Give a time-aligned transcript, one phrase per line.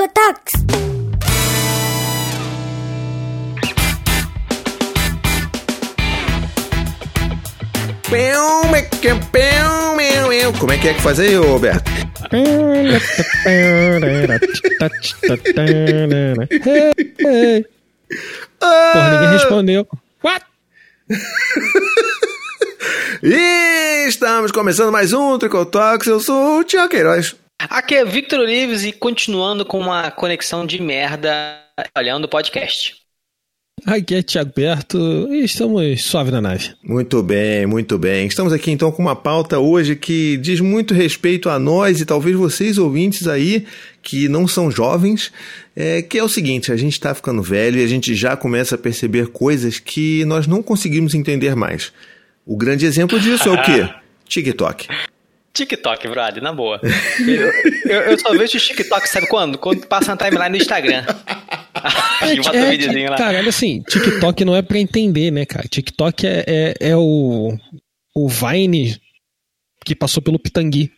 [0.00, 0.52] Ticotox.
[10.58, 11.90] Como é que é que faz aí, Roberto?
[18.58, 19.86] Porra, ninguém respondeu.
[20.24, 20.46] What?
[23.22, 26.06] E estamos começando mais um Tricotox.
[26.06, 27.36] Eu sou o Tiago Queiroz.
[27.68, 31.30] Aqui é Victor Olives e continuando com uma conexão de merda
[31.96, 32.94] olhando o podcast.
[33.84, 34.98] Aqui é Thiago Berto
[35.30, 36.74] e estamos suave na nave.
[36.82, 38.26] Muito bem, muito bem.
[38.26, 42.34] Estamos aqui então com uma pauta hoje que diz muito respeito a nós e talvez
[42.34, 43.66] vocês ouvintes aí
[44.02, 45.30] que não são jovens,
[45.76, 48.74] é, que é o seguinte: a gente está ficando velho e a gente já começa
[48.74, 51.92] a perceber coisas que nós não conseguimos entender mais.
[52.46, 53.88] O grande exemplo disso é o quê?
[54.26, 54.88] TikTok.
[55.52, 56.80] TikTok, brother, na boa.
[57.20, 57.50] Eu,
[57.90, 59.58] eu, eu só vejo o TikTok, sabe quando?
[59.58, 61.04] Quando passa na timeline no Instagram.
[62.22, 63.16] É, Bota um é, videozinho lá.
[63.16, 65.66] cara, olha assim, TikTok não é pra entender, né, cara?
[65.66, 67.56] TikTok é, é, é o,
[68.14, 69.00] o Vine
[69.82, 70.92] que passou pelo Pitangui.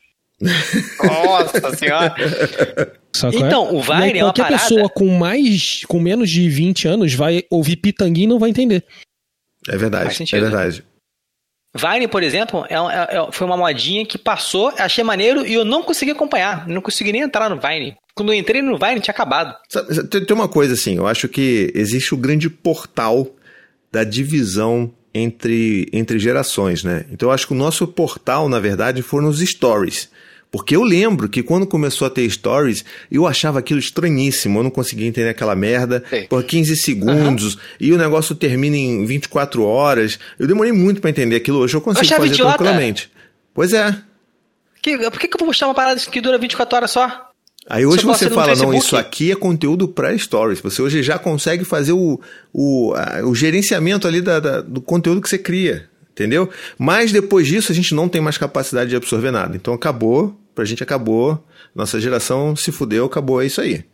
[1.04, 2.14] Nossa senhora.
[2.18, 3.36] É?
[3.36, 4.62] Então, o Vine aí, é uma qualquer parada.
[4.62, 8.84] pessoa com mais, com menos de 20 anos vai ouvir Pitangui e não vai entender.
[9.68, 10.84] É verdade, é verdade.
[11.74, 15.64] Vine, por exemplo, é, é- é- foi uma modinha que passou, achei maneiro e eu
[15.64, 16.68] não consegui acompanhar.
[16.68, 17.96] Não consegui nem entrar no Vine.
[18.14, 19.56] Quando eu entrei no Vine, tinha acabado.
[20.10, 23.26] Tem tem uma coisa assim, eu acho que existe o grande portal
[23.90, 27.04] da divisão entre, entre gerações, né?
[27.10, 30.10] Então eu acho que o nosso portal, na verdade, foram os stories.
[30.52, 34.70] Porque eu lembro que quando começou a ter stories, eu achava aquilo estranhíssimo, eu não
[34.70, 36.24] conseguia entender aquela merda Sei.
[36.28, 40.18] por 15 segundos, e o negócio termina em 24 horas.
[40.38, 42.58] Eu demorei muito pra entender aquilo, hoje eu consigo achava fazer idiota.
[42.58, 43.10] tranquilamente.
[43.54, 43.96] Pois é.
[44.82, 47.28] Que- por que, que eu vou postar uma parada que dura 24 horas só?
[47.66, 50.60] Aí hoje Você você fala, não, isso aqui é conteúdo para stories.
[50.60, 52.20] Você hoje já consegue fazer o,
[52.52, 56.50] o, a- o gerenciamento ali da- da- do conteúdo que você cria, entendeu?
[56.76, 59.54] Mas depois disso a gente não tem mais capacidade de absorver nada.
[59.56, 63.84] Então acabou, pra gente acabou, nossa geração se fudeu, acabou, é isso aí.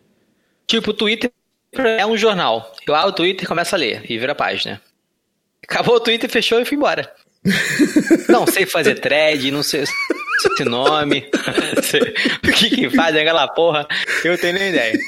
[0.66, 1.30] Tipo, o Twitter
[1.72, 2.74] é um jornal.
[2.86, 4.80] Eu abro o Twitter e começo a ler e vira a página.
[5.62, 7.12] Acabou o Twitter, fechou e fui embora.
[8.28, 11.28] não sei fazer thread, não sei esse nome.
[12.44, 13.86] o que que faz aquela porra.
[14.24, 14.98] Eu tenho nem ideia.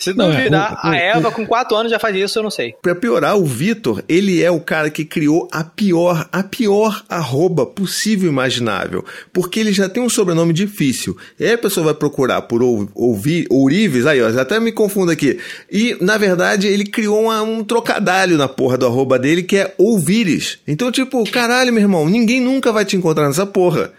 [0.00, 2.50] Se Não, é, o- o- a Eva com 4 anos já faz isso, eu não
[2.50, 2.74] sei.
[2.80, 7.66] Pra piorar, o Vitor, ele é o cara que criou a pior, a pior arroba
[7.66, 9.04] possível e imaginável.
[9.32, 11.16] Porque ele já tem um sobrenome difícil.
[11.38, 15.10] E aí a pessoa vai procurar por ou- ouvir, ourives, aí ó, até me confundo
[15.10, 15.38] aqui.
[15.70, 19.74] E, na verdade, ele criou uma- um trocadilho na porra do arroba dele que é
[19.76, 20.58] ouvires.
[20.66, 23.92] Então, tipo, caralho, meu irmão, ninguém nunca vai te encontrar nessa porra.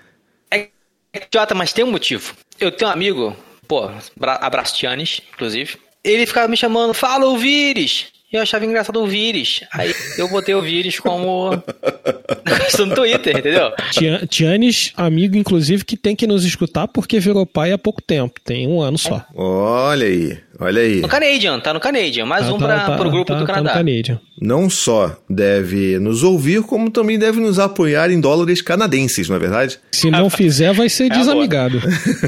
[0.49, 0.67] É
[1.13, 2.33] idiota, mas tem um motivo.
[2.59, 3.35] Eu tenho um amigo,
[3.67, 5.77] pô, Bra- abraço Tianes, inclusive.
[6.03, 8.07] Ele ficava me chamando, fala o vírus.
[8.31, 9.61] E eu achava engraçado o vírus.
[9.73, 11.49] Aí eu botei o vírus como.
[12.77, 13.71] no Twitter, entendeu?
[13.91, 18.39] Tia- Tianes, amigo, inclusive, que tem que nos escutar porque virou pai há pouco tempo.
[18.45, 19.25] Tem um ano só.
[19.33, 21.01] Olha aí, olha aí.
[21.01, 22.25] No Canadian, tá no Canadian.
[22.25, 23.73] Mais Tá- um tá- pra, tá- pro grupo tá- do tá no Canadá.
[23.79, 24.21] Canadian.
[24.39, 29.39] Não só deve nos ouvir, como também deve nos apoiar em dólares canadenses, não é
[29.39, 29.79] verdade?
[29.91, 31.19] Se não fizer, vai ser É boa.
[31.19, 31.81] desamigado.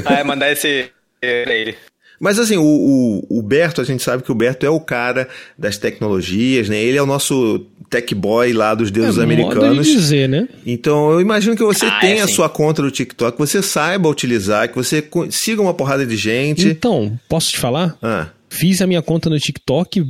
[0.04, 0.90] Ah, é mandar esse
[1.20, 1.76] pra ele.
[2.22, 5.28] Mas assim, o, o, o Berto, a gente sabe que o Berto é o cara
[5.58, 6.80] das tecnologias, né?
[6.80, 9.86] Ele é o nosso tech boy lá dos deuses É, Modo de americanos.
[9.88, 10.48] dizer, né?
[10.64, 12.34] Então eu imagino que você Ah, tenha é a sim.
[12.34, 16.68] sua conta no TikTok, que você saiba utilizar, que você siga uma porrada de gente.
[16.68, 17.96] Então, posso te falar?
[18.00, 20.04] Ah, Fiz a minha conta no TikTok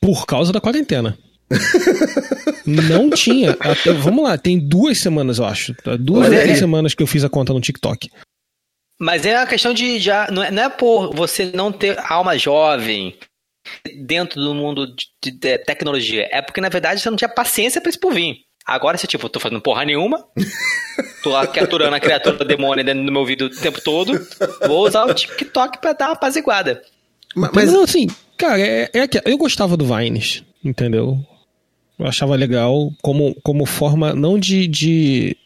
[0.00, 1.18] por causa da quarentena.
[2.66, 3.56] Não tinha.
[3.60, 5.74] Até- vamos lá, tem duas semanas, eu acho.
[5.98, 8.08] Duas é- três semanas que eu fiz a conta no TikTok.
[8.98, 10.28] Mas é a questão de já.
[10.30, 13.16] Não é, não é por você não ter alma jovem
[14.04, 16.28] dentro do mundo de, de- tecnologia.
[16.30, 18.38] É porque, na verdade, você não tinha paciência pra isso por vir.
[18.64, 20.26] Agora você, tipo, tô fazendo porra nenhuma.
[21.22, 24.12] Tô lá capturando a criatura demônio dentro do meu ouvido o tempo todo.
[24.66, 26.82] Vou usar o TikTok pra dar uma apaziguada.
[27.34, 28.06] ma- Mas mas não, assim,
[28.36, 31.18] cara, é, é que eu gostava do Vines, entendeu?
[31.98, 35.36] Eu achava legal como, como forma não de, de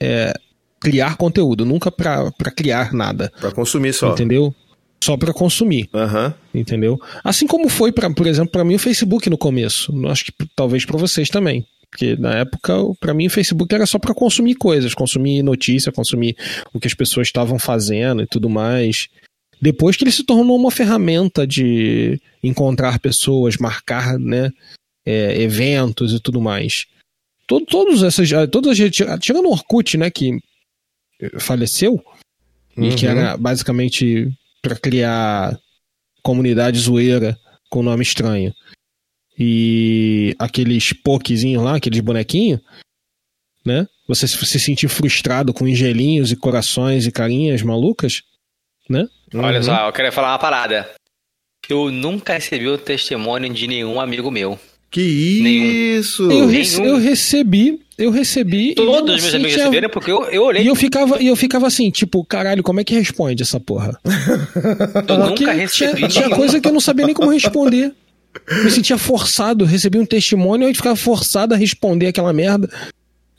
[0.00, 0.32] é,
[0.80, 4.12] criar conteúdo, nunca pra, pra criar nada, pra consumir só.
[4.12, 4.54] entendeu?
[5.02, 5.88] Só pra consumir.
[5.94, 6.34] Aham.
[6.52, 7.00] entendeu?
[7.22, 9.92] Assim como foi, pra, por exemplo, para mim o Facebook no começo.
[10.08, 11.64] Acho que talvez para vocês também.
[11.90, 16.36] Porque na época, para mim, o Facebook era só para consumir coisas, consumir notícia, consumir
[16.72, 19.08] o que as pessoas estavam fazendo e tudo mais.
[19.60, 24.50] Depois que ele se tornou uma ferramenta de encontrar pessoas, marcar né,
[25.06, 26.86] é, eventos e tudo mais.
[27.46, 28.28] Todo, todos essas.
[28.50, 28.90] Todas as.
[29.20, 30.38] Tirando o Orkut, né, que
[31.38, 32.02] faleceu,
[32.76, 33.12] e que Uhum.
[33.12, 34.28] era basicamente
[34.62, 35.58] para criar
[36.22, 37.38] comunidade zoeira
[37.68, 38.52] com nome estranho
[39.38, 42.60] e aqueles pokezinhos lá, aqueles bonequinhos,
[43.64, 43.86] né?
[44.08, 48.22] Você se sentir frustrado com engelinhos e corações e carinhas malucas,
[48.88, 49.06] né?
[49.34, 49.62] Olha uhum.
[49.62, 50.90] só, eu queria falar uma parada.
[51.68, 54.58] Eu nunca recebi o testemunho de nenhum amigo meu.
[54.90, 56.30] Que isso!
[56.30, 58.74] Eu, rece eu recebi, eu recebi.
[58.74, 59.64] Todos os meus amigos tinha...
[59.64, 60.62] receberam, porque eu, eu olhei.
[60.62, 63.98] E eu ficava, e eu ficava assim, tipo, caralho, como é que responde essa porra?
[64.06, 65.96] eu porque nunca recebi.
[65.96, 67.92] Tinha, tinha coisa que eu não sabia nem como responder.
[68.62, 72.70] Me sentia forçado, recebi um testemunho, e ficava forçado a responder aquela merda.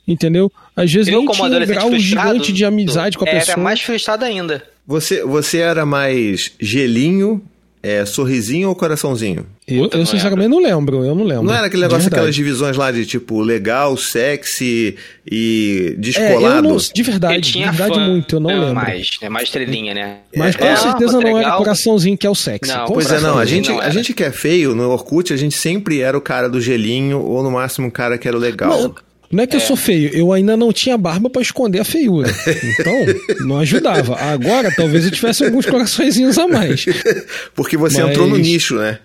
[0.05, 0.51] Entendeu?
[0.75, 3.53] Às vezes eu, nem tinha um grau gigante de amizade com a era pessoa.
[3.53, 4.63] Era mais frustrado ainda.
[4.85, 7.41] Você, você era mais gelinho,
[7.81, 9.45] é, sorrisinho ou coraçãozinho?
[9.67, 11.43] Eu, eu sinceramente não lembro, eu não lembro.
[11.43, 14.97] Não era aquele negócio, aquelas divisões lá de tipo legal, sexy
[15.29, 16.67] e descolado?
[16.67, 18.75] É, não, de verdade, de verdade muito, eu não lembro.
[18.75, 20.17] Mais, é mais estrelinha, né?
[20.35, 22.73] Mas com é, certeza não, não era coraçãozinho que é o sexy.
[22.73, 25.37] Não, pois é, não, a gente, não a gente que é feio no Orkut, a
[25.37, 28.39] gente sempre era o cara do gelinho ou no máximo o cara que era o
[28.39, 28.81] legal.
[28.81, 28.95] Não,
[29.31, 29.57] não é que é.
[29.57, 32.29] eu sou feio, eu ainda não tinha barba para esconder a feiura.
[32.79, 34.15] Então, não ajudava.
[34.15, 36.85] Agora, talvez eu tivesse alguns coraçõezinhos a mais.
[37.55, 38.11] Porque você Mas...
[38.11, 38.99] entrou no nicho, né?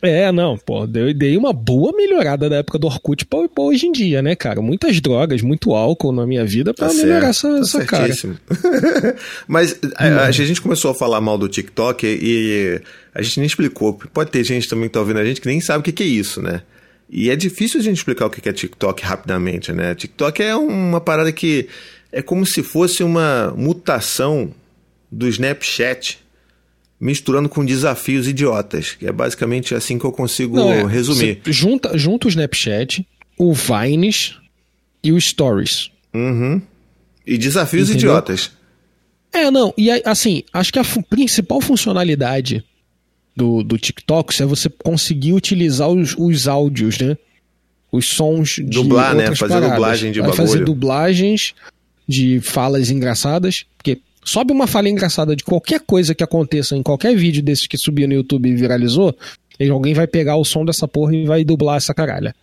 [0.00, 3.86] É, não, pô, dei, dei uma boa melhorada da época do Orkut pra, pra, hoje
[3.86, 4.62] em dia, né, cara?
[4.62, 9.16] Muitas drogas, muito álcool na minha vida pra tá melhorar certo, essa, tá essa cara.
[9.48, 12.80] Mas a, a, a, gente começou a falar mal do TikTok e, e
[13.12, 13.94] a gente nem explicou.
[14.14, 16.04] Pode ter gente também que tá ouvindo a gente que nem sabe o que, que
[16.04, 16.62] é isso, né?
[17.10, 19.94] E é difícil a gente explicar o que é TikTok rapidamente, né?
[19.94, 21.68] TikTok é uma parada que
[22.12, 24.52] é como se fosse uma mutação
[25.10, 26.18] do Snapchat
[27.00, 31.40] misturando com desafios idiotas, que é basicamente assim que eu consigo Não, é, resumir.
[31.46, 33.06] Junta, junta o Snapchat,
[33.38, 34.36] o Vines
[35.02, 35.90] e o Stories.
[36.12, 36.60] Uhum.
[37.26, 38.10] E desafios Entendeu?
[38.10, 38.50] idiotas.
[39.32, 42.64] É, não, e assim, acho que a principal funcionalidade
[43.38, 47.16] do, do TikTok é você conseguir utilizar os, os áudios, né?
[47.90, 49.34] Os sons de Dublar, né?
[49.34, 49.70] Fazer paradas.
[49.70, 50.48] dublagem de Vai bagulho.
[50.48, 51.54] Fazer dublagens
[52.06, 57.14] de falas engraçadas, porque sobe uma fala engraçada de qualquer coisa que aconteça em qualquer
[57.16, 59.16] vídeo desses que subiu no YouTube e viralizou,
[59.58, 62.34] e alguém vai pegar o som dessa porra e vai dublar essa caralha.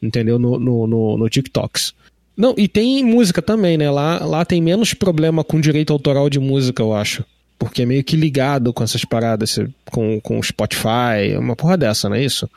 [0.00, 0.38] Entendeu?
[0.38, 1.94] No, no, no, no TikToks.
[2.36, 3.90] Não, e tem música também, né?
[3.90, 7.24] Lá, lá tem menos problema com direito autoral de música, eu acho
[7.62, 9.56] porque é meio que ligado com essas paradas,
[9.88, 12.50] com, com o Spotify, uma porra dessa, não é isso?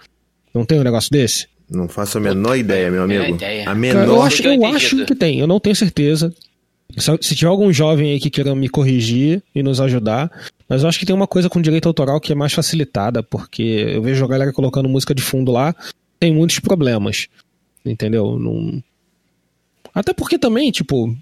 [0.52, 1.48] Não tem um negócio desse?
[1.70, 3.36] Não faço a menor ideia, meu amigo.
[3.36, 3.70] Ideia.
[3.70, 4.00] A menor...
[4.00, 6.34] Cara, eu acho, eu acho que tem, eu não tenho certeza.
[7.22, 10.32] Se tiver algum jovem aí que queira me corrigir e nos ajudar,
[10.68, 13.62] mas eu acho que tem uma coisa com direito autoral que é mais facilitada, porque
[13.62, 15.76] eu vejo a galera colocando música de fundo lá,
[16.20, 17.28] tem muitos problemas.
[17.86, 18.40] Entendeu?
[18.40, 18.82] Não...
[19.94, 21.16] Até porque também, tipo,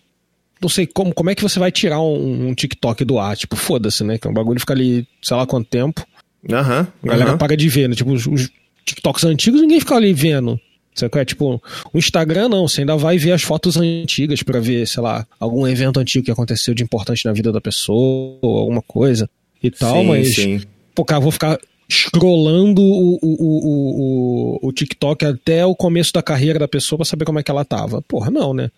[0.64, 3.36] não sei como, como é que você vai tirar um, um TikTok do ar.
[3.36, 4.18] Tipo, foda-se, né?
[4.18, 6.06] Que o é bagulho fica ali, sei lá quanto tempo.
[6.50, 6.80] Aham.
[6.80, 7.38] Uhum, a galera uhum.
[7.38, 7.96] paga de ver, né?
[7.96, 8.50] Tipo, os, os,
[8.86, 10.60] TikToks antigos ninguém fica ali vendo.
[10.94, 11.26] Sabe é?
[11.26, 11.62] Tipo,
[11.92, 15.68] o Instagram não, você ainda vai ver as fotos antigas para ver, sei lá, algum
[15.68, 19.30] evento antigo que aconteceu de importante na vida da pessoa, ou alguma coisa
[19.62, 20.36] e tal, sim, mas.
[20.36, 20.62] Sim.
[20.94, 21.58] Pô, cara, vou ficar
[21.90, 27.06] scrollando o, o, o, o, o TikTok até o começo da carreira da pessoa pra
[27.06, 28.02] saber como é que ela tava.
[28.04, 28.70] Porra, não, né?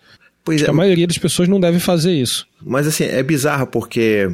[0.45, 0.69] Pois é.
[0.69, 2.47] A maioria das pessoas não deve fazer isso.
[2.63, 4.31] Mas assim, é bizarro porque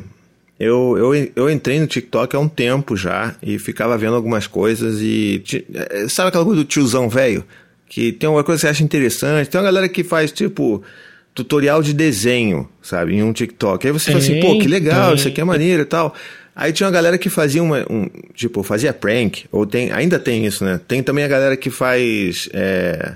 [0.59, 4.99] eu, eu, eu entrei no TikTok há um tempo já e ficava vendo algumas coisas
[5.01, 5.41] e.
[5.73, 7.43] É, sabe aquela coisa do tiozão velho?
[7.87, 9.49] Que tem alguma coisa que você acha interessante.
[9.49, 10.83] Tem uma galera que faz tipo
[11.33, 13.87] tutorial de desenho, sabe, em um TikTok.
[13.87, 16.13] Aí você fala assim, pô, que legal, isso aqui é maneiro e tal.
[16.55, 20.45] Aí tinha uma galera que fazia uma, um, tipo, fazia prank, ou tem, ainda tem
[20.45, 20.79] isso, né?
[20.85, 23.13] Tem também a galera que faz, é,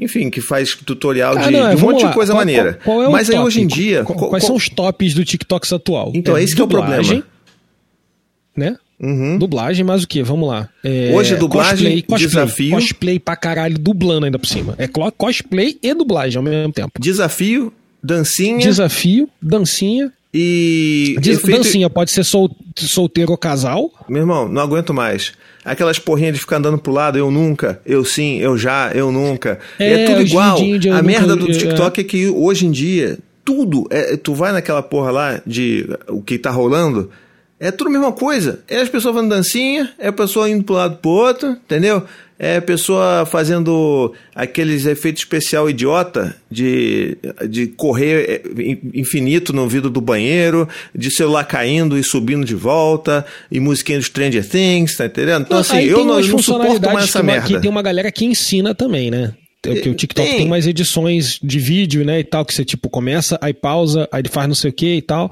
[0.00, 2.08] enfim, que faz tutorial ah, de, não, de um monte lá.
[2.08, 2.74] de coisa qual, maneira.
[2.84, 3.46] Qual, qual é Mas aí top?
[3.46, 4.04] hoje em dia.
[4.04, 6.12] Quais são os tops do TikTok atual?
[6.14, 7.24] Então, é, esse que é o problema.
[8.56, 8.76] Né?
[9.00, 9.38] Uhum.
[9.38, 10.22] Dublagem, mas o que?
[10.22, 10.68] Vamos lá.
[10.84, 12.70] É, Hoje, dublagem, cosplay, cosplay, desafio.
[12.72, 14.74] Cosplay pra caralho, dublando ainda por cima.
[14.76, 16.92] É cosplay e dublagem ao mesmo tempo.
[17.00, 18.58] Desafio, dancinha.
[18.58, 20.12] Desafio, dancinha.
[20.32, 21.16] E.
[21.20, 21.56] Diz, efeito...
[21.56, 22.54] Dancinha pode ser sol,
[22.88, 23.90] solteiro ou casal.
[24.08, 25.32] Meu irmão, não aguento mais.
[25.64, 29.58] Aquelas porrinhas de ficar andando pro lado, eu nunca, eu sim, eu já, eu nunca.
[29.78, 30.56] É, é tudo igual.
[30.56, 32.04] A nunca, merda do TikTok é.
[32.04, 33.86] é que hoje em dia, tudo.
[33.90, 37.10] É, tu vai naquela porra lá de o que tá rolando.
[37.60, 38.64] É tudo a mesma coisa.
[38.66, 42.06] É as pessoas fazendo dancinha, é a pessoa indo pro lado pro outro, entendeu?
[42.42, 50.00] é pessoa fazendo aqueles efeitos especial idiota de, de correr é, infinito no vidro do
[50.00, 55.42] banheiro, de celular caindo e subindo de volta, e musiquinha do Stranger Things, tá entendendo?
[55.42, 57.44] Então, assim, eu não, não suporto mais essa merda.
[57.44, 59.34] Aqui tem uma galera que ensina também, né?
[59.62, 60.38] Que o TikTok tem.
[60.38, 64.22] tem mais edições de vídeo, né, e tal, que você, tipo, começa, aí pausa, aí
[64.30, 65.30] faz não sei o que e tal.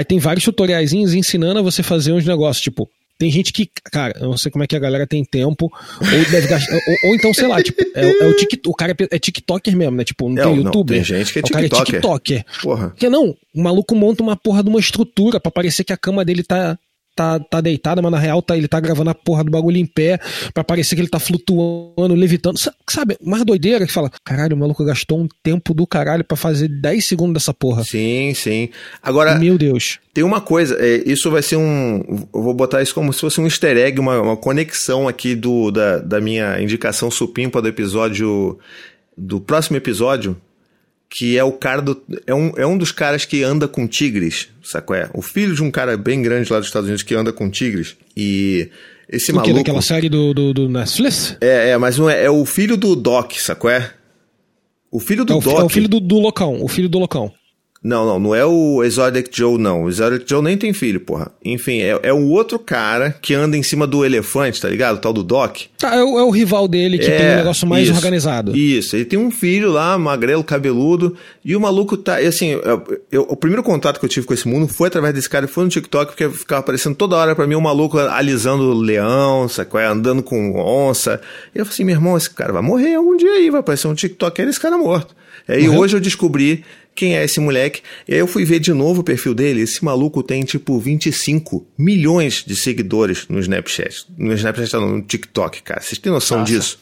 [0.00, 2.88] Aí tem vários tutoriaizinhos ensinando a você fazer uns negócios, tipo,
[3.18, 6.30] Tem gente que, cara, eu não sei como é que a galera tem tempo, ou
[6.30, 6.72] deve gastar,
[7.04, 9.76] ou, ou, então, sei lá, tipo, é, é o, TikTok, o cara é, é TikToker
[9.76, 10.04] mesmo, né?
[10.04, 10.96] Tipo, não é, tem não, youtuber.
[10.96, 11.66] Tem gente que é TikToker.
[11.66, 12.44] O cara é TikToker.
[12.62, 12.88] Porra.
[12.88, 16.24] Porque não, o maluco monta uma porra de uma estrutura para parecer que a cama
[16.24, 16.78] dele tá
[17.14, 19.86] tá, tá deitado, mas na real tá, ele tá gravando a porra do bagulho em
[19.86, 20.18] pé
[20.54, 22.58] pra parecer que ele tá flutuando, levitando.
[22.88, 26.68] Sabe, mais doideira que fala, caralho, o maluco gastou um tempo do caralho pra fazer
[26.68, 27.84] 10 segundos dessa porra.
[27.84, 28.70] Sim, sim.
[29.02, 29.38] Agora.
[29.38, 29.98] Meu Deus.
[30.12, 32.26] Tem uma coisa, é, isso vai ser um.
[32.34, 35.70] Eu vou botar isso como se fosse um easter egg, uma, uma conexão aqui do,
[35.70, 38.58] da, da minha indicação supimpa do episódio.
[39.16, 40.34] Do próximo episódio,
[41.10, 42.00] que é o cara do.
[42.24, 44.94] É um, é um dos caras que anda com tigres, sacou?
[44.94, 45.10] É?
[45.12, 47.96] O filho de um cara bem grande lá dos Estados Unidos que anda com tigres.
[48.16, 48.70] E
[49.08, 49.52] esse o maluco.
[49.52, 51.36] Que, daquela série do, do, do Netflix?
[51.40, 53.68] É, é, mas não é, é o filho do Doc, sacou?
[53.68, 53.92] É?
[54.88, 55.58] O filho do é o, Doc.
[55.58, 57.32] É o filho do, do Locão, o filho do Locão.
[57.82, 59.84] Não, não, não é o Exotic Joe, não.
[59.84, 61.32] O Exotic Joe nem tem filho, porra.
[61.42, 64.96] Enfim, é, é o outro cara que anda em cima do elefante, tá ligado?
[64.96, 65.56] O tal do Doc.
[65.78, 68.54] Tá, é o, é o rival dele que é, tem um negócio mais isso, organizado.
[68.54, 72.20] Isso, ele tem um filho lá, magrelo, cabeludo, e o maluco tá.
[72.20, 75.14] E assim, eu, eu, o primeiro contato que eu tive com esse mundo foi através
[75.14, 78.74] desse cara, foi no TikTok, porque ficava aparecendo toda hora para mim um maluco alisando
[78.74, 79.80] leão, sacou?
[79.80, 81.18] Andando com onça.
[81.54, 83.88] E eu falei assim, meu irmão, esse cara vai morrer algum dia aí, vai aparecer
[83.88, 85.14] um TikTok, esse cara morto.
[85.48, 87.82] E hoje eu descobri quem é esse moleque.
[88.06, 89.62] E aí eu fui ver de novo o perfil dele.
[89.62, 94.06] Esse maluco tem tipo 25 milhões de seguidores no Snapchat.
[94.18, 95.80] No Snapchat, não, no TikTok, cara.
[95.80, 96.52] Vocês têm noção Nossa.
[96.52, 96.78] disso?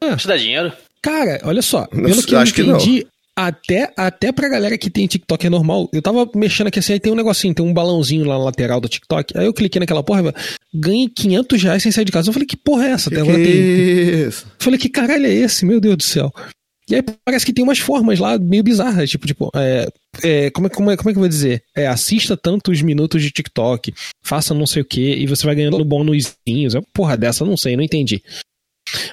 [0.00, 0.14] É.
[0.14, 0.72] Isso dá dinheiro?
[1.02, 1.86] Cara, olha só.
[1.86, 5.88] Pelo que eu acho entendi, que até, até pra galera que tem TikTok é normal.
[5.92, 8.80] Eu tava mexendo aqui assim, aí tem um negocinho, tem um balãozinho lá na lateral
[8.80, 9.36] do TikTok.
[9.36, 10.34] Aí eu cliquei naquela porra,
[10.74, 12.28] ganhei 500 reais sem sair de casa.
[12.28, 13.08] Eu falei, que porra é essa?
[13.08, 14.28] Que Até agora que tem.
[14.28, 14.46] Isso?
[14.46, 15.64] Eu falei, que caralho é esse?
[15.64, 16.32] Meu Deus do céu.
[16.90, 19.88] E aí parece que tem umas formas lá meio bizarras, tipo, tipo, é,
[20.24, 21.62] é, como, é, como, é, como é que eu vou dizer?
[21.74, 25.84] É, assista tantos minutos de TikTok, faça não sei o que, e você vai ganhando
[25.84, 26.74] bônusinhos.
[26.74, 28.20] É porra dessa, não sei, não entendi.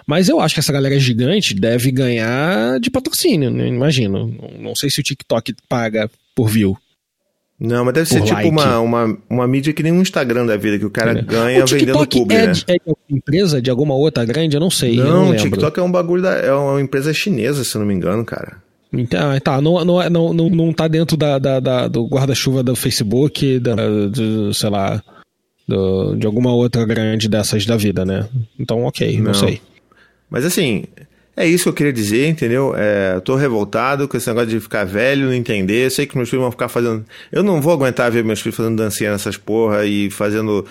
[0.08, 3.68] Mas eu acho que essa galera gigante deve ganhar de patrocínio, né?
[3.68, 4.36] imagino.
[4.60, 6.76] Não sei se o TikTok paga por view.
[7.60, 8.50] Não, mas deve ser tipo like.
[8.50, 11.22] uma, uma, uma mídia que nem um Instagram da vida, que o cara é.
[11.24, 12.54] ganha o vendendo pub, é né?
[12.68, 14.56] É de alguma empresa, de alguma outra grande?
[14.56, 14.96] Eu não sei.
[14.96, 16.34] Não, o TikTok é um bagulho da.
[16.34, 18.62] É uma empresa chinesa, se eu não me engano, cara.
[18.94, 22.76] Então, tá, não, não, não, não, não tá dentro da, da, da do guarda-chuva do
[22.76, 25.04] Facebook, da, do, sei lá,
[25.68, 28.30] do, de alguma outra grande dessas da vida, né?
[28.58, 29.62] Então, ok, não, não sei.
[30.30, 30.86] Mas assim,
[31.38, 32.74] é isso que eu queria dizer, entendeu?
[32.76, 35.86] É, tô revoltado com esse negócio de ficar velho, não entender.
[35.86, 37.06] Eu sei que meus filhos vão ficar fazendo.
[37.32, 40.66] Eu não vou aguentar ver meus filhos fazendo dancinha nessas porra e fazendo.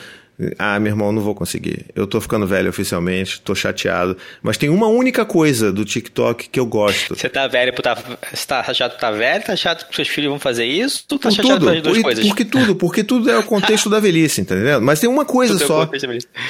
[0.59, 1.87] Ah, meu irmão, não vou conseguir.
[1.95, 4.17] Eu tô ficando velho oficialmente, tô chateado.
[4.43, 7.15] Mas tem uma única coisa do TikTok que eu gosto.
[7.15, 7.95] Você tá velho por tá.
[8.35, 9.45] Você tá chateado tá velho?
[9.45, 11.05] Tá chateado que seus filhos vão fazer isso?
[11.07, 12.27] Tu tá por chateado tudo, duas por, coisas?
[12.27, 14.81] Porque tudo, porque tudo é o contexto da velhice, entendeu?
[14.81, 15.89] Mas tem uma coisa é só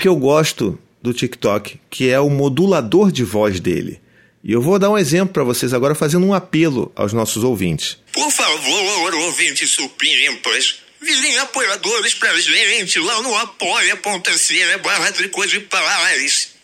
[0.00, 4.00] que eu gosto do TikTok, que é o modulador de voz dele.
[4.42, 7.98] E eu vou dar um exemplo para vocês agora, fazendo um apelo aos nossos ouvintes.
[8.12, 16.54] Por favor, ouvintes supimpas, virem apoiadores pra gente lá no apoia.se barra tricô de paz.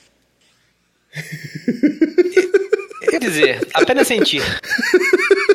[3.10, 4.42] Quer dizer, apenas sentir.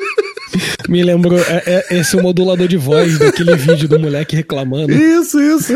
[0.90, 4.92] Me lembrou é, é, esse modulador de voz daquele vídeo do moleque reclamando.
[4.92, 5.74] Isso, isso.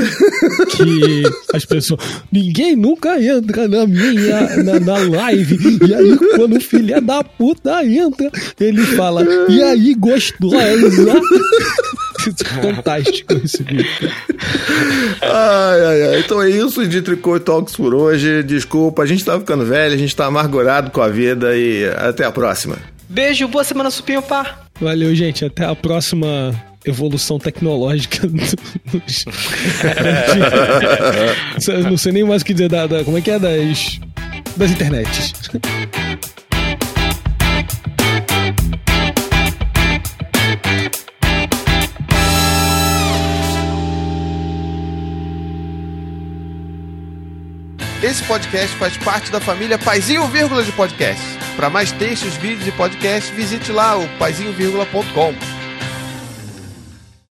[0.77, 1.23] Que
[1.55, 2.01] as pessoas.
[2.33, 5.59] Ninguém nunca entra na minha na, na live.
[5.87, 11.21] E aí, quando o filho da puta entra, ele fala: E aí, gostosa?
[12.63, 13.87] Fantástico esse vídeo.
[15.21, 16.21] Ai, ai, ai.
[16.21, 18.43] Então é isso de Tricô Talks por hoje.
[18.43, 22.25] Desculpa, a gente tá ficando velho, a gente tá amargurado com a vida e até
[22.25, 22.77] a próxima.
[23.09, 24.63] Beijo, boa semana, Supinho Pá.
[24.83, 25.45] Valeu, gente.
[25.45, 26.53] Até a próxima
[26.85, 28.29] evolução tecnológica.
[31.89, 34.01] não sei nem mais o que dizer da, da, como é que é das
[34.57, 35.33] das internets.
[48.03, 51.42] Esse podcast faz parte da família Paizinho Vírgula de Podcast.
[51.57, 55.52] Para mais textos, vídeos e podcasts, visite lá o paizinho.com.